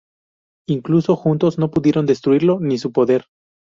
[0.67, 3.25] Incluso juntos, no pudieron destruirlo ni su poder.